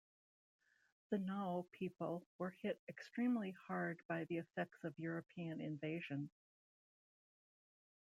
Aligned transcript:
The 1.11 1.17
Nauo 1.17 1.71
people 1.73 2.25
were 2.39 2.55
hit 2.63 2.81
extremely 2.89 3.51
hard 3.67 4.01
by 4.07 4.23
the 4.25 4.37
effects 4.39 4.83
of 4.83 4.97
European 4.97 5.61
invasion. 5.61 6.31